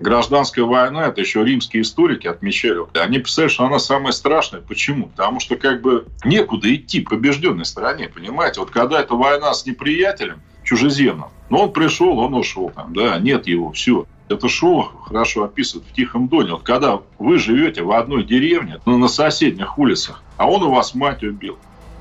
[0.00, 2.80] Гражданская война, это еще римские историки отмечали.
[2.98, 4.60] Они писали, что она самая страшная.
[4.60, 5.06] Почему?
[5.06, 8.60] Потому что как бы некуда идти побежденной стране, понимаете?
[8.60, 13.46] Вот когда это война с неприятелем, чужеземным, но он пришел, он ушел, там, да, нет
[13.46, 14.06] его, все.
[14.28, 16.52] Это Шолохов хорошо описывает в «Тихом доне».
[16.52, 20.94] Вот когда вы живете в одной деревне, ну, на соседних улицах, а он у вас
[20.94, 21.58] мать убил,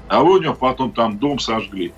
[0.07, 1.93] а вы у него потом там дом сожгли.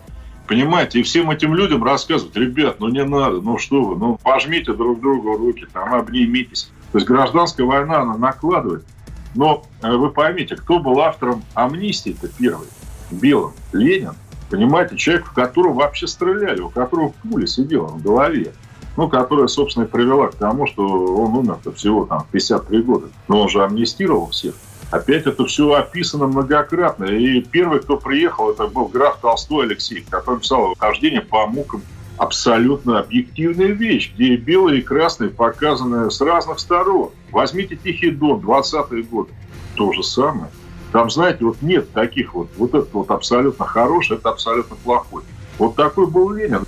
[0.47, 4.73] Понимаете, и всем этим людям рассказывают, ребят, ну не надо, ну что вы, ну пожмите
[4.73, 6.71] друг другу руки, там обнимитесь.
[6.91, 8.86] То есть гражданская война, она накладывает.
[9.34, 12.67] Но э, вы поймите, кто был автором амнистии-то первый?
[13.12, 13.53] Белым.
[13.73, 14.13] Ленин.
[14.49, 18.53] Понимаете, человек, в которого вообще стреляли, у которого пуля сидела в голове.
[18.95, 23.08] Ну, которая, собственно, и привела к тому, что он умер всего там 53 года.
[23.27, 24.55] Но он же амнистировал всех.
[24.91, 27.05] Опять это все описано многократно.
[27.05, 31.81] И первый, кто приехал, это был граф Толстой Алексей, который писал «Хождение по мукам».
[32.17, 37.09] Абсолютно объективная вещь, где белые и красные показаны с разных сторон.
[37.31, 39.33] Возьмите «Тихий дон», 20-е годы.
[39.75, 40.49] То же самое.
[40.93, 45.23] Там, знаете, вот нет таких вот, вот это вот абсолютно хороший, это абсолютно плохой.
[45.57, 46.65] Вот такой был Ленин.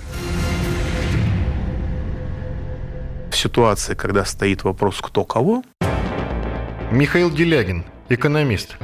[3.30, 5.62] В ситуации, когда стоит вопрос «кто кого»,
[6.90, 8.76] Михаил Делягин, экономист.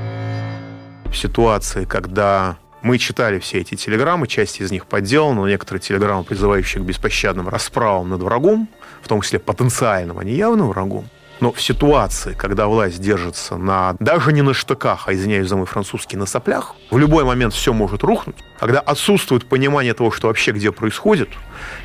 [1.07, 6.25] В ситуации, когда мы читали все эти телеграммы, часть из них подделана, но некоторые телеграммы,
[6.25, 8.69] призывающие к беспощадным расправам над врагом,
[9.03, 11.09] в том числе потенциальным, а не явным врагом,
[11.45, 15.67] но в ситуации, когда власть держится на даже не на штыках, а, извиняюсь за мой
[15.67, 20.53] французский, на соплях, в любой момент все может рухнуть, когда отсутствует понимание того, что вообще
[20.53, 21.29] где происходит,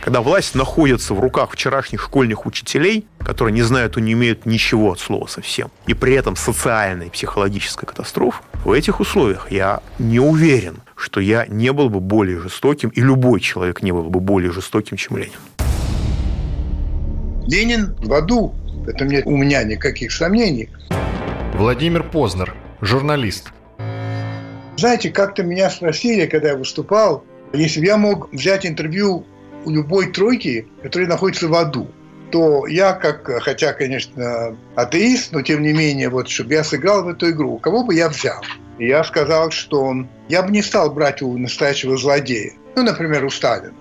[0.02, 4.94] когда власть находится в руках вчерашних школьных учителей, которые не знают и не имеют ничего
[4.94, 10.22] от слова совсем, и при этом социальная и психологическая катастрофа, в этих условиях я не
[10.22, 14.54] уверен, что я не был бы более жестоким, и любой человек не был бы более
[14.54, 15.34] жестоким, чем Ленин.
[17.50, 18.54] Ленин в аду
[18.90, 20.70] это мне, у меня никаких сомнений.
[21.54, 23.52] Владимир Познер, журналист.
[24.78, 27.24] Знаете, как-то меня спросили, когда я выступал,
[27.54, 29.26] если бы я мог взять интервью
[29.66, 31.90] у любой тройки, которая находится в аду,
[32.32, 37.10] то я, как, хотя, конечно, атеист, но тем не менее, вот, чтобы я сыграл в
[37.10, 38.42] эту игру, кого бы я взял?
[38.78, 39.94] Я сказал, что
[40.30, 42.54] я бы не стал брать у настоящего злодея.
[42.76, 43.74] Ну, например, у Сталина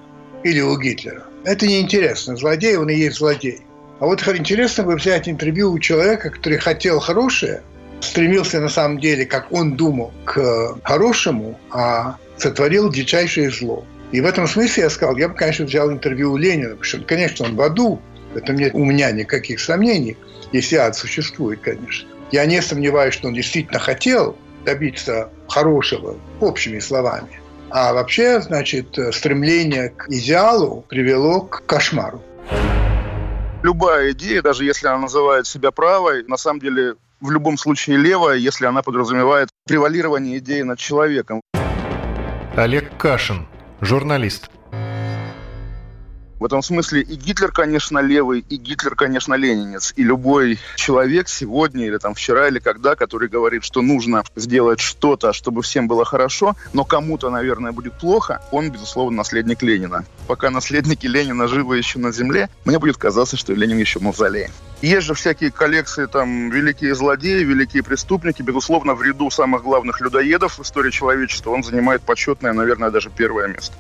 [0.43, 1.25] или у Гитлера.
[1.45, 2.37] Это неинтересно.
[2.37, 3.61] Злодей, он и есть злодей.
[4.01, 7.63] А вот интересно бы взять интервью у человека, который хотел хорошее,
[8.01, 13.85] стремился на самом деле, как он думал, к хорошему, а сотворил дичайшее зло.
[14.13, 17.01] И в этом смысле я сказал, я бы, конечно, взял интервью у Ленина, потому что,
[17.01, 18.01] конечно, он в аду,
[18.35, 20.17] это нет у меня никаких сомнений,
[20.53, 22.09] если ад существует, конечно.
[22.31, 27.41] Я не сомневаюсь, что он действительно хотел добиться хорошего, общими словами.
[27.71, 32.23] А вообще, значит, стремление к идеалу привело к кошмару
[33.69, 38.37] любая идея, даже если она называет себя правой, на самом деле в любом случае левая,
[38.37, 41.43] если она подразумевает превалирование идеи над человеком.
[42.57, 43.47] Олег Кашин,
[43.83, 44.49] журналист.
[46.39, 49.93] В этом смысле и Гитлер, конечно, левый, и Гитлер, конечно, ленинец.
[49.97, 55.33] И любой человек сегодня или там вчера или когда, который говорит, что нужно сделать что-то,
[55.33, 60.05] чтобы всем было хорошо, но кому-то, наверное, будет плохо, он, безусловно, наследник Ленина.
[60.29, 64.51] Пока наследники Ленина живы еще на земле, мне будет казаться, что Ленин еще в мавзолее.
[64.81, 68.43] Есть же всякие коллекции, там, великие злодеи, великие преступники.
[68.43, 73.49] Безусловно, в ряду самых главных людоедов в истории человечества он занимает почетное, наверное, даже первое
[73.49, 73.75] место.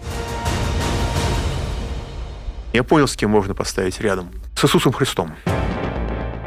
[2.73, 4.31] Я понял, с кем можно поставить рядом.
[4.57, 5.35] С Иисусом Христом.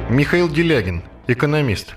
[0.09, 1.95] Михаил Делягин, экономист.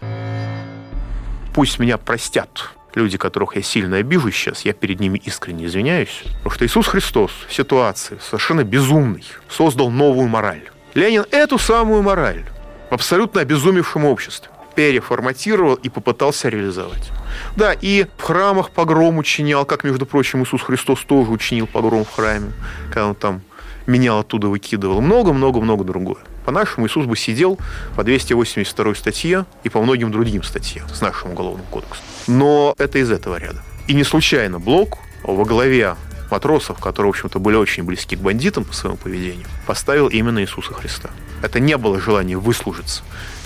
[1.55, 6.51] пусть меня простят люди, которых я сильно обижу сейчас, я перед ними искренне извиняюсь, потому
[6.51, 10.63] что Иисус Христос в ситуации совершенно безумный создал новую мораль.
[10.95, 12.45] Ленин эту самую мораль
[12.91, 17.11] в абсолютно обезумевшем обществе переформатировал и попытался реализовать.
[17.57, 22.11] Да, и в храмах погром учинял, как, между прочим, Иисус Христос тоже учинил погром в
[22.11, 22.53] храме,
[22.87, 23.43] когда он там
[23.87, 25.01] меня оттуда выкидывал.
[25.01, 26.19] Много-много-много другое.
[26.45, 27.59] По-нашему, Иисус бы сидел
[27.97, 32.05] по 282 статье и по многим другим статьям с нашим уголовным кодексом.
[32.27, 33.63] Но это из этого ряда.
[33.87, 35.97] И не случайно Блок во главе
[36.31, 40.73] матросов, которые, в общем-то, были очень близки к бандитам по своему поведению, поставил именно Иисуса
[40.75, 41.11] Христа.
[41.43, 43.03] Это не было желание выслужиться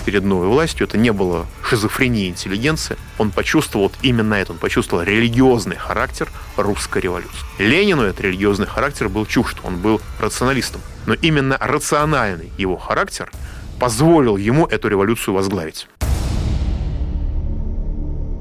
[0.09, 2.97] перед новой властью, это не было шизофрении интеллигенции.
[3.19, 7.37] Он почувствовал именно это, он почувствовал религиозный характер русской революции.
[7.59, 10.81] Ленину этот религиозный характер был чужд, он был рационалистом.
[11.05, 13.31] Но именно рациональный его характер
[13.79, 15.87] позволил ему эту революцию возглавить.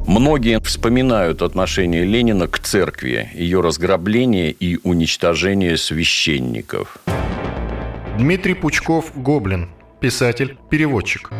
[0.06, 6.96] Многие вспоминают отношение Ленина к церкви, ее разграбление и уничтожение священников.
[8.16, 9.68] Дмитрий Пучков Гоблин,
[10.00, 11.30] писатель, переводчик.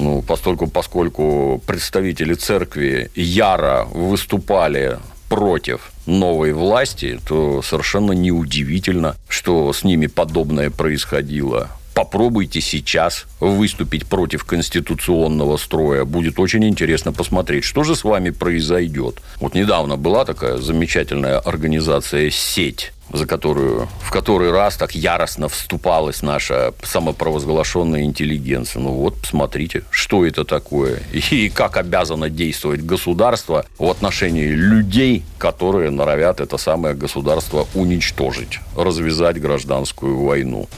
[0.00, 9.82] Ну, постольку, поскольку представители церкви яро выступали против новой власти, то совершенно неудивительно, что с
[9.82, 11.68] ними подобное происходило.
[11.94, 16.04] Попробуйте сейчас выступить против конституционного строя.
[16.04, 19.16] Будет очень интересно посмотреть, что же с вами произойдет.
[19.40, 26.22] Вот недавно была такая замечательная организация «Сеть», за которую в который раз так яростно вступалась
[26.22, 28.80] наша самопровозглашенная интеллигенция.
[28.80, 35.90] Ну вот, посмотрите, что это такое и как обязано действовать государство в отношении людей, которые
[35.90, 40.68] норовят это самое государство уничтожить, развязать гражданскую войну.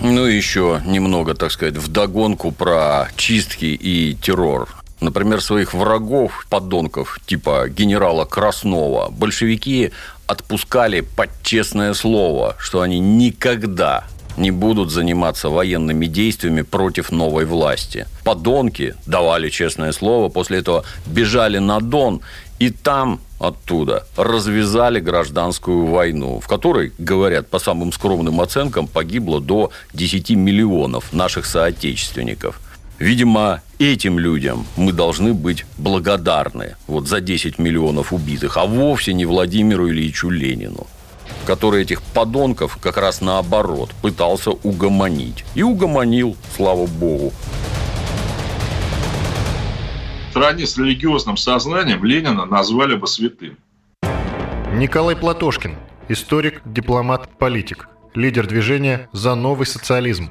[0.00, 4.68] Ну и еще немного, так сказать, вдогонку про чистки и террор.
[5.04, 9.90] Например, своих врагов, подонков, типа генерала Краснова, большевики
[10.26, 14.04] отпускали под честное слово, что они никогда
[14.38, 18.06] не будут заниматься военными действиями против новой власти.
[18.24, 22.22] Подонки давали честное слово, после этого бежали на Дон,
[22.58, 29.70] и там оттуда развязали гражданскую войну, в которой, говорят, по самым скромным оценкам, погибло до
[29.92, 32.58] 10 миллионов наших соотечественников.
[32.98, 39.26] Видимо, этим людям мы должны быть благодарны вот за 10 миллионов убитых, а вовсе не
[39.26, 40.86] Владимиру Ильичу Ленину
[41.46, 45.44] который этих подонков как раз наоборот пытался угомонить.
[45.54, 47.34] И угомонил, слава богу
[50.34, 53.56] стране с религиозным сознанием Ленина назвали бы святым.
[54.72, 55.76] Николай Платошкин,
[56.08, 60.30] историк, дипломат, политик, лидер движения «За новый социализм».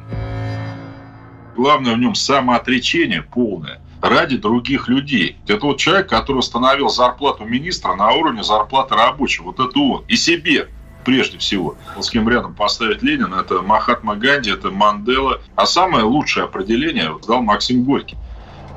[1.55, 5.37] Главное в нем самоотречение полное ради других людей.
[5.47, 9.45] Это вот человек, который установил зарплату министра на уровне зарплаты рабочего.
[9.45, 10.03] Вот это он.
[10.07, 10.67] И себе
[11.05, 11.77] прежде всего.
[11.99, 15.41] С кем рядом поставить Ленина, это Махатма Ганди, это Мандела.
[15.55, 18.17] А самое лучшее определение дал Максим Горький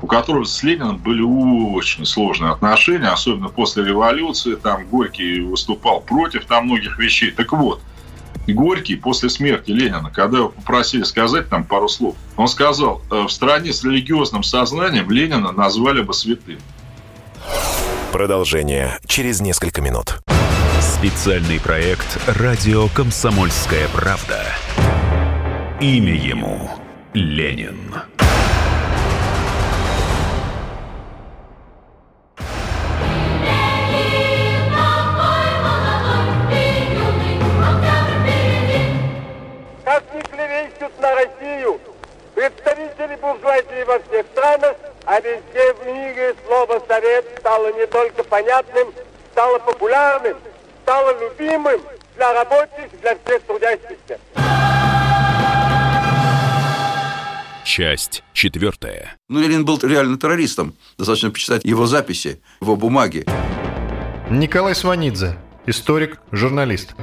[0.02, 4.54] у которого с Лениным были очень сложные отношения, особенно после революции.
[4.54, 7.30] Там Горький выступал против там многих вещей.
[7.30, 7.80] Так вот,
[8.52, 13.30] Горький после смерти Ленина, когда его попросили сказать там пару слов, он сказал, «Э, в
[13.30, 16.59] стране с религиозным сознанием Ленина назвали бы святым.
[18.12, 20.20] Продолжение через несколько минут.
[20.80, 24.42] Специальный проект «Радио Комсомольская правда».
[25.80, 26.70] Имя ему
[27.12, 27.94] Ленин.
[48.37, 48.88] Понятным,
[49.33, 50.37] стало популярным,
[50.83, 51.81] стало любимым
[52.16, 54.18] для рабочих, для всех трудящихся.
[57.64, 59.16] Часть четвертая.
[59.29, 60.75] Ну, Ленин был реально террористом.
[60.99, 63.25] Достаточно почитать его записи, его бумаги.
[64.31, 65.37] Николай Сванидзе,
[65.67, 66.94] историк, журналист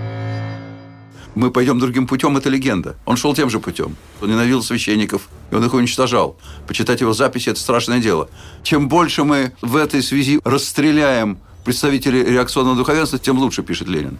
[1.36, 2.96] мы пойдем другим путем, это легенда.
[3.06, 3.96] Он шел тем же путем.
[4.22, 6.38] Он ненавидел священников, и он их уничтожал.
[6.68, 8.30] Почитать его записи– это страшное дело.
[8.64, 14.20] Чем больше мы в этой связи расстреляем представителей реакционного духовенства, тем лучше, пишет Ленин.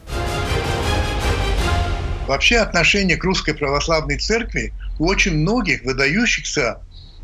[2.28, 6.82] Вообще отношение к русской православной церкви у очень многих выдающихся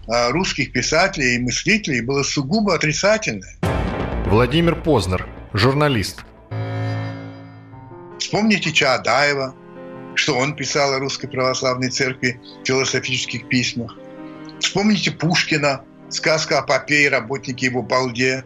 [0.07, 3.55] а, русских писателей и мыслителей было сугубо отрицательное.
[4.25, 6.23] Владимир Познер, журналист.
[8.19, 9.55] Вспомните Чаадаева,
[10.20, 13.97] что он писал о русской православной церкви в философических письмах.
[14.59, 18.43] Вспомните Пушкина, сказка о попе и работнике его балде.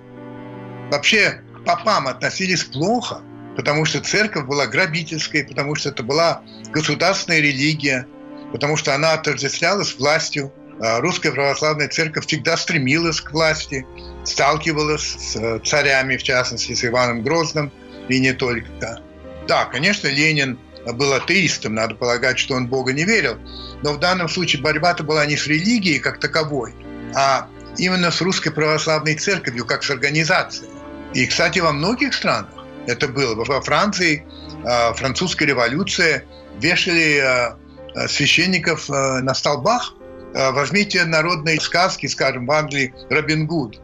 [0.92, 3.22] Вообще, к попам относились плохо,
[3.58, 8.06] потому что церковь была грабительской, потому что это была государственная религия,
[8.52, 10.54] потому что она отождествлялась властью.
[10.80, 13.86] А русская православная церковь всегда стремилась к власти,
[14.26, 17.72] сталкивалась с царями, в частности, с Иваном Грозным,
[18.10, 19.02] и не только.
[19.48, 20.60] Да, конечно, Ленин
[20.92, 23.38] был атеистом, надо полагать, что он Бога не верил,
[23.84, 26.74] но в данном случае борьба-то была не с религией как таковой,
[27.16, 30.70] а именно с русской православной церковью, как с организацией.
[31.14, 32.50] И, кстати, во многих странах
[32.88, 33.36] это было.
[33.36, 34.26] Во Франции
[34.66, 36.26] а, французская революция
[36.60, 37.58] вешали а,
[37.96, 39.96] а, священников на столбах.
[40.34, 43.80] Возьмите народные сказки, скажем, в Англии Робин Гуд.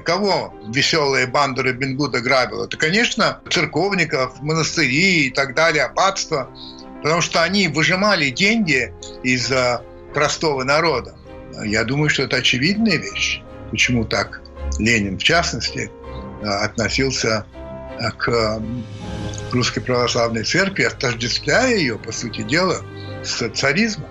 [0.00, 2.64] Кого веселая банда Робин Гуда грабила?
[2.66, 6.50] Это, конечно, церковников, монастыри и так далее, аббатства.
[7.02, 9.52] Потому что они выжимали деньги из
[10.14, 11.14] простого народа.
[11.64, 13.42] Я думаю, что это очевидная вещь.
[13.70, 14.40] Почему так
[14.78, 15.90] Ленин, в частности,
[16.42, 17.44] относился
[18.18, 18.60] к
[19.52, 22.76] русской православной церкви, отождествляя ее, по сути дела,
[23.22, 24.08] с царизмом.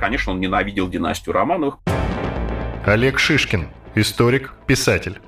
[0.00, 1.76] Конечно, он ненавидел династию Романовых.
[2.86, 5.20] Олег Шишкин, историк, писатель.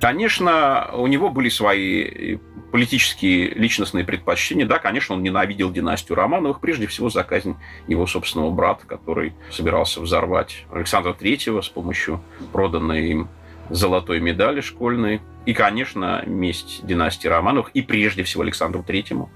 [0.00, 2.38] Конечно, у него были свои
[2.72, 4.66] политические личностные предпочтения.
[4.66, 7.54] Да, конечно, он ненавидел династию Романовых, прежде всего за казнь
[7.86, 12.20] его собственного брата, который собирался взорвать Александра Третьего с помощью
[12.52, 13.28] проданной им
[13.70, 15.20] золотой медали школьной.
[15.44, 19.28] И, конечно, месть династии Романовых, и прежде всего Александру Третьему.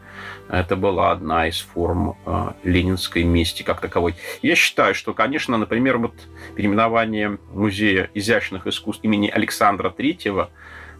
[0.48, 4.14] Это была одна из форм э, ленинской мести как таковой.
[4.40, 6.14] Я считаю, что, конечно, например, вот
[6.54, 10.50] переименование Музея изящных искусств имени Александра Третьего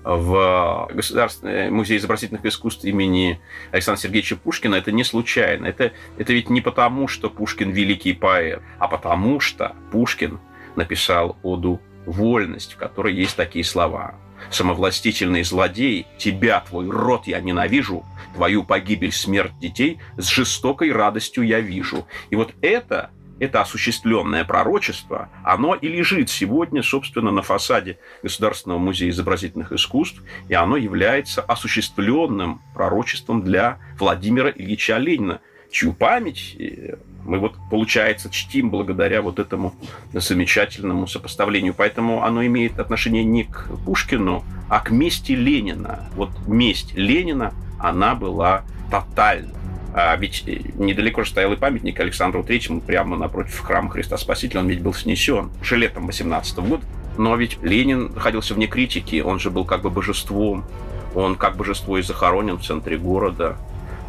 [0.07, 3.41] в Государственный музей изобразительных искусств имени
[3.73, 5.67] Александра Сергеевича Пушкина, это не случайно.
[5.67, 10.39] Это, это ведь не потому, что Пушкин великий поэт, а потому что Пушкин
[10.77, 14.15] написал оду вольность, в которой есть такие слова.
[14.51, 18.05] Самовластительный злодей, тебя, твой род я ненавижу,
[18.35, 22.07] твою погибель, смерть детей с жестокой радостью я вижу.
[22.31, 29.11] И вот это это осуществленное пророчество, оно и лежит сегодня, собственно, на фасаде Государственного музея
[29.11, 35.41] изобразительных искусств, и оно является осуществленным пророчеством для Владимира Ильича Ленина,
[35.71, 36.97] чью память э,
[37.27, 39.75] мы вот, получается, чтим благодаря вот этому
[40.13, 41.75] замечательному сопоставлению.
[41.75, 46.09] Поэтому оно имеет отношение не к Пушкину, а к мести Ленина.
[46.15, 49.53] Вот месть Ленина, она была тотальна.
[49.99, 54.61] А ведь э, недалеко же стоял и памятник Александру Третьему прямо напротив храма Христа Спасителя.
[54.61, 56.85] Он ведь был снесен уже летом 18 года.
[57.17, 59.21] Но ведь Ленин находился вне критики.
[59.21, 60.65] Он же был как бы божеством.
[61.15, 63.57] Он как божество и захоронен в центре города.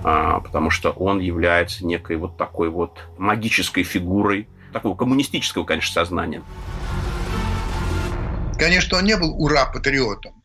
[0.03, 6.43] А, потому что он является некой вот такой вот магической фигурой такого коммунистического, конечно, сознания.
[8.57, 10.43] Конечно, он не был ура-патриотом,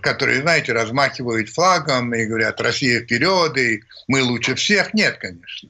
[0.00, 4.94] который, знаете, размахивают флагом и говорят «Россия вперед!» и «Мы лучше всех».
[4.94, 5.68] Нет, конечно.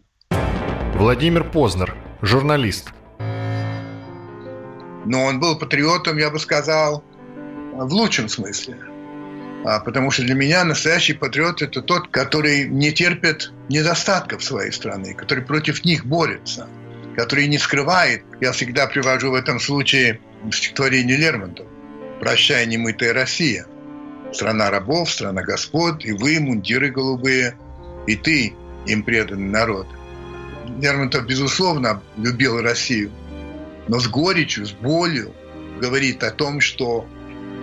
[0.94, 2.92] Владимир Познер, журналист.
[5.06, 7.02] Но он был патриотом, я бы сказал,
[7.72, 8.76] в лучшем смысле–
[9.62, 15.44] потому что для меня настоящий патриот– это тот, который не терпит недостатков своей страны, который
[15.44, 16.66] против них борется,
[17.16, 18.22] который не скрывает.
[18.40, 20.20] Я всегда привожу в этом случае
[20.52, 21.68] стихотворение Лермонтова
[22.20, 23.66] «Прощай, немытая Россия».
[24.32, 27.56] Страна рабов, страна господ, и вы, мундиры голубые,
[28.06, 28.54] и ты,
[28.86, 29.86] им преданный народ.
[30.80, 33.11] Лермонтов, безусловно, любил Россию,
[33.88, 35.34] но с горечью, с болью
[35.80, 37.06] говорит о том, что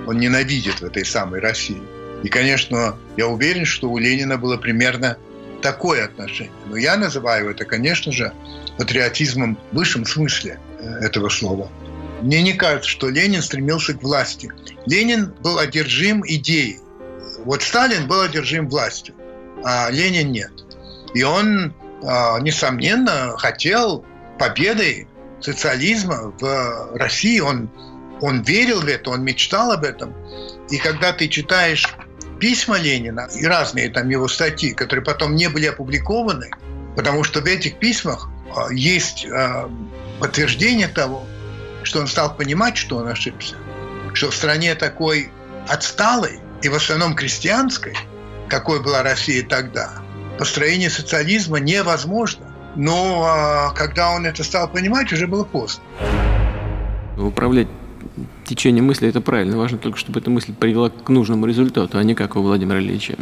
[0.07, 1.81] он ненавидит в этой самой России.
[2.23, 5.17] И, конечно, я уверен, что у Ленина было примерно
[5.61, 6.53] такое отношение.
[6.65, 8.33] Но я называю это, конечно же,
[8.77, 11.69] патриотизмом в высшем смысле э, этого слова.
[12.21, 14.51] Мне не кажется, что Ленин стремился к власти.
[14.85, 16.79] Ленин был одержим идеей.
[17.45, 19.13] Вот Сталин был одержим властью,
[19.63, 20.51] а Ленин нет.
[21.13, 24.03] И он, а, несомненно, хотел
[24.39, 25.07] победы
[25.39, 27.39] социализма в России.
[27.39, 27.69] Он
[28.21, 30.13] он верил в это, он мечтал об этом.
[30.69, 31.87] И когда ты читаешь
[32.39, 36.51] письма Ленина и разные там его статьи, которые потом не были опубликованы,
[36.95, 39.69] потому что в этих письмах а, есть а,
[40.19, 41.25] подтверждение того,
[41.83, 43.55] что он стал понимать, что он ошибся,
[44.13, 45.31] что в стране такой
[45.67, 47.95] отсталой и в основном крестьянской,
[48.49, 49.91] какой была Россия тогда,
[50.37, 52.53] построение социализма невозможно.
[52.75, 55.83] Но а, когда он это стал понимать, уже было поздно.
[57.17, 57.67] Управлять
[58.45, 59.57] течение мысли– это правильно.
[59.57, 63.15] Важно только, чтобы эта мысль привела к нужному результату, а не как у Владимира Ильича.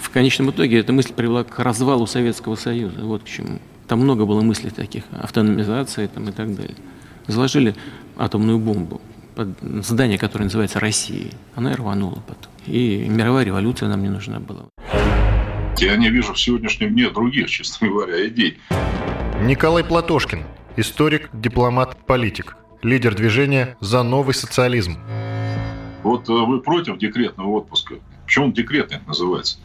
[0.00, 3.00] В конечном итоге эта мысль привела к развалу Советского Союза.
[3.02, 3.58] Вот к чему.
[3.86, 6.74] Там много было мыслей таких, автономизации там, и так далее.
[7.26, 7.74] заложили
[8.16, 9.00] атомную бомбу
[9.34, 9.48] под
[9.84, 11.32] здание, которое называется Россией.
[11.54, 12.52] Она и рванула потом.
[12.66, 14.64] И мировая революция нам не нужна была.
[15.78, 18.58] Я не вижу в сегодняшнем дне других, честно говоря, идей.
[19.42, 20.42] Николай Платошкин,
[20.76, 24.98] историк, дипломат, политик, лидер движения «За новый социализм».
[26.02, 27.96] Вот э, вы против декретного отпуска.
[28.24, 29.58] Почему он декретный называется?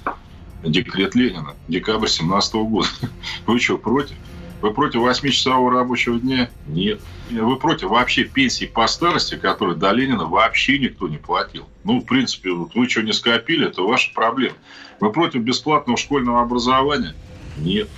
[0.63, 2.87] Декрет Ленина, декабрь 17 года.
[3.45, 4.15] Вы что, против?
[4.61, 6.49] Вы против 8-часового рабочего дня?
[6.67, 7.01] Нет.
[7.29, 11.67] Вы против вообще пенсии по старости, которые до Ленина вообще никто не платил?
[11.83, 14.55] Ну, в принципе, вот вы что не скопили, это ваша проблема.
[15.01, 17.13] Вы против бесплатного школьного образования?
[17.57, 17.89] Нет.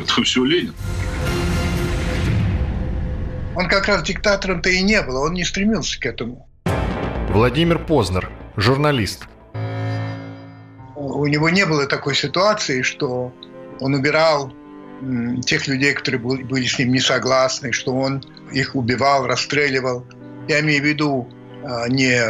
[0.00, 0.74] Это все Ленин.
[3.56, 6.48] Он как раз диктатором-то и не был, он не стремился к этому.
[7.28, 9.26] Владимир Познер, журналист.
[10.96, 13.32] У него не было такой ситуации, что
[13.80, 14.52] он убирал
[15.44, 20.06] тех людей, которые были с ним не согласны, что он их убивал, расстреливал.
[20.48, 21.28] Я имею в виду
[21.64, 22.20] а, не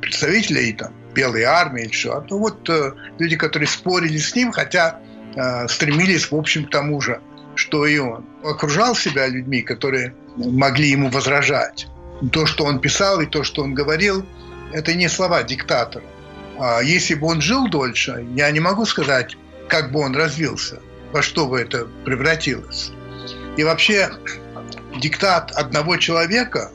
[0.00, 4.52] представителей там, белой армии или что, а то вот э, люди, которые спорили с ним,
[4.52, 5.00] хотя
[5.34, 7.20] э, стремились, в общем, к тому же,
[7.54, 8.24] что и он.
[8.44, 11.86] Окружал себя людьми, которые могли ему возражать.
[12.30, 14.24] То, что он писал и то, что он говорил,
[14.72, 16.04] это не слова диктатора.
[16.58, 19.36] А если бы он жил дольше, я не могу сказать,
[19.68, 20.80] как бы он развился,
[21.12, 22.92] во что бы это превратилось.
[23.56, 24.10] И вообще
[25.00, 26.70] диктат одного человека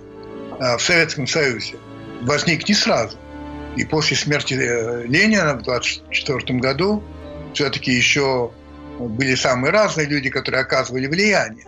[0.60, 1.76] а, в Советском Союзе
[2.22, 3.18] возник не сразу.
[3.76, 7.04] И после смерти э, Ленина в 1924 году
[7.54, 8.52] все-таки еще
[9.00, 11.66] были самые разные люди, которые оказывали влияние.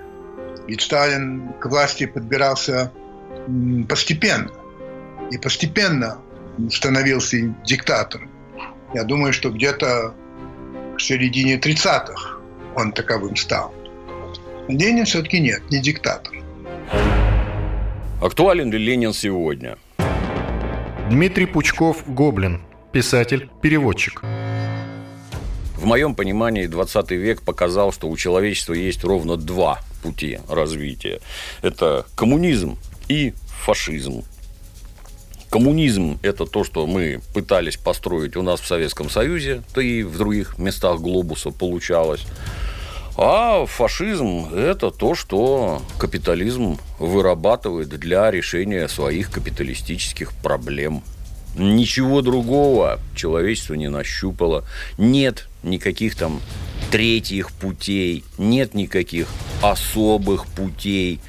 [0.69, 2.91] Ведь Сталин к власти подбирался
[3.89, 4.51] постепенно.
[5.31, 6.19] И постепенно
[6.69, 8.29] становился диктатором.
[8.93, 10.13] Я думаю, что где-то
[10.95, 12.37] к середине 30-х
[12.75, 13.73] он таковым стал.
[14.67, 16.35] Ленин все-таки нет, не диктатор.
[18.21, 19.75] Актуален ли Ленин сегодня?
[21.09, 22.61] Дмитрий Пучков Гоблин,
[22.91, 24.21] писатель, переводчик.
[25.75, 31.19] В моем понимании 20 век показал, что у человечества есть ровно два пути развития.
[31.61, 32.77] Это коммунизм
[33.07, 33.33] и
[33.65, 34.23] фашизм.
[35.49, 40.15] Коммунизм– это то, что мы пытались построить у нас в Советском Союзе, да и в
[40.15, 42.25] других местах глобуса получалось.
[43.17, 51.03] А фашизм– это то, что капитализм вырабатывает для решения своих капиталистических проблем.
[51.59, 54.63] Ничего другого человечество не нащупало.
[54.97, 56.41] Нет никаких там
[56.89, 59.27] третьих путей, нет никаких
[59.61, 61.19] особых путей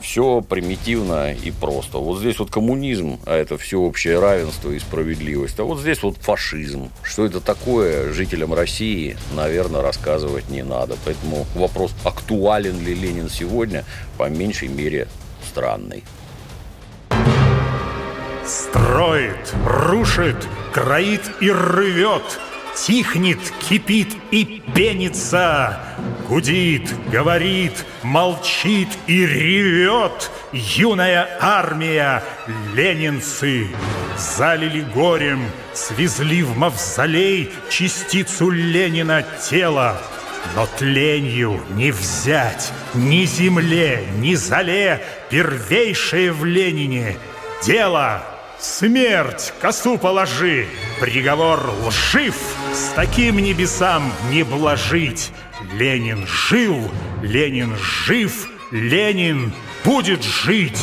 [0.00, 1.98] все примитивно и просто.
[1.98, 5.58] Вот здесь вот коммунизм, а это всеобщее равенство и справедливость.
[5.60, 6.90] А вот здесь вот фашизм.
[7.02, 10.96] Что это такое жителям России, наверное, рассказывать не надо.
[11.04, 13.84] Поэтому вопрос, актуален ли Ленин сегодня,
[14.18, 15.08] по меньшей мере
[15.48, 16.02] странный.
[18.46, 22.40] Строит, рушит, кроит и рвет–
[22.74, 25.78] Тихнет, кипит и пенится,
[26.26, 32.22] Гудит, говорит, молчит и ревет Юная армия,
[32.74, 33.68] ленинцы
[34.16, 40.00] Залили горем, свезли в мавзолей Частицу Ленина тела.
[40.56, 47.16] Но тленью не взять ни земле, ни зале Первейшее в Ленине
[47.64, 48.31] дело
[48.62, 50.68] Смерть косу положи,
[51.00, 52.36] приговор лжив,
[52.72, 55.32] С таким небесам не блажить.
[55.74, 56.88] Ленин жил,
[57.22, 59.52] Ленин жив, Ленин
[59.84, 60.80] будет жить.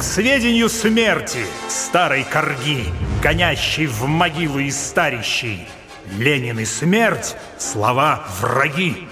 [0.00, 2.86] К сведению смерти старой корги,
[3.22, 5.64] Гонящей в могилу и старящей,
[6.18, 9.06] Ленин и смерть— слова враги,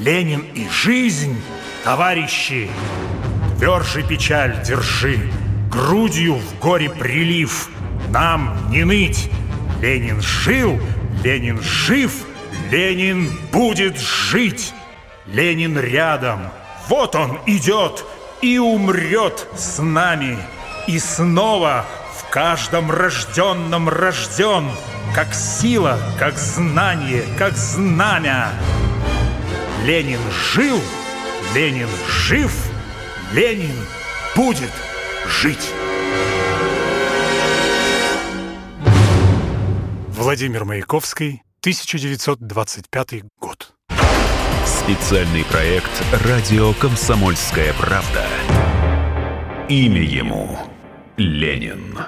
[0.00, 1.40] Ленин и жизнь—
[1.84, 2.68] товарищи.
[3.60, 5.30] Тверже печаль держи,
[5.70, 7.68] грудью в горе прилив.
[8.10, 9.30] Нам не ныть.
[9.80, 10.80] Ленин жил,
[11.22, 12.12] Ленин жив,
[12.70, 14.72] Ленин будет жить.
[15.26, 16.48] Ленин рядом.
[16.88, 18.04] Вот он идет
[18.42, 20.38] и умрет с нами.
[20.86, 21.84] И снова
[22.16, 24.70] в каждом рожденном рожден,
[25.14, 28.50] как сила, как знание, как знамя.
[29.84, 30.20] Ленин
[30.52, 30.80] жил,
[31.54, 32.52] Ленин жив,
[33.32, 33.74] Ленин
[34.34, 34.70] будет
[35.28, 35.72] жить.
[40.08, 43.72] Владимир Маяковский, 1925 год.
[44.64, 45.90] Специальный проект
[46.24, 48.26] «Радио Комсомольская правда».
[49.68, 50.58] Имя ему
[51.16, 51.98] Ленин.